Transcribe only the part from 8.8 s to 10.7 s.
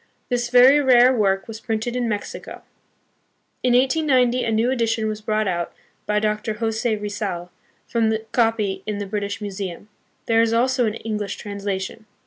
hi the British Museum. There is